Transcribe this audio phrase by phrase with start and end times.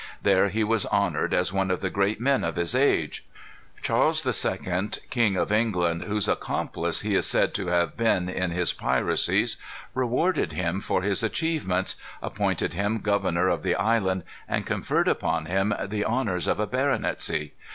[0.19, 3.23] There he was honored as one of the great men of his age.
[3.83, 4.57] Charles II.,
[5.11, 9.57] King of England, whose accomplice he is said to have been in his piracies,
[9.93, 15.71] rewarded him for his achievements, appointed him governor of the island, and conferred upon him
[15.85, 17.51] the honors of a baronetcy.